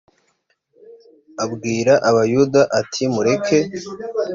abwira 1.43 1.93
abayuda 2.09 2.61
ati 2.79 3.03
mureke 3.13 3.57